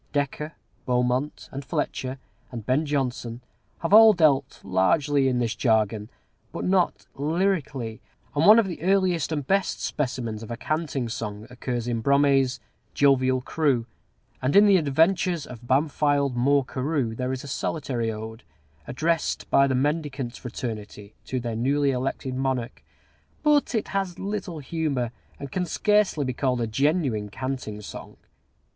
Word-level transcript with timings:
Dekker, 0.13 0.53
Beaumont 0.87 1.47
and 1.51 1.63
Fletcher, 1.63 2.17
and 2.51 2.65
Ben 2.65 2.87
Jonson 2.87 3.41
have 3.81 3.93
all 3.93 4.13
dealt 4.13 4.59
largely 4.63 5.27
in 5.27 5.37
this 5.37 5.53
jargon, 5.53 6.09
but 6.51 6.65
not 6.65 7.05
lyrically; 7.13 8.01
and 8.35 8.47
one 8.47 8.57
of 8.57 8.65
the 8.65 8.81
earliest 8.81 9.31
and 9.31 9.45
best 9.45 9.79
specimens 9.79 10.41
of 10.41 10.49
a 10.49 10.57
canting 10.57 11.07
song 11.07 11.45
occurs 11.51 11.87
in 11.87 12.01
Brome's 12.01 12.59
"Jovial 12.95 13.41
Crew;" 13.41 13.85
and 14.41 14.55
in 14.55 14.65
the 14.65 14.77
"Adventures 14.77 15.45
of 15.45 15.67
Bamfylde 15.67 16.35
Moore 16.35 16.65
Carew" 16.65 17.13
there 17.13 17.31
is 17.31 17.43
a 17.43 17.47
solitary 17.47 18.11
ode, 18.11 18.41
addressed 18.87 19.47
by 19.51 19.67
the 19.67 19.75
mendicant 19.75 20.35
fraternity 20.35 21.13
to 21.25 21.39
their 21.39 21.55
newly 21.55 21.91
elected 21.91 22.33
monarch; 22.33 22.83
but 23.43 23.75
it 23.75 23.89
has 23.89 24.17
little 24.17 24.57
humor, 24.57 25.11
and 25.39 25.51
can 25.51 25.67
scarcely 25.67 26.25
be 26.25 26.33
called 26.33 26.59
a 26.59 26.65
genuine 26.65 27.29
canting 27.29 27.81
song. 27.81 28.17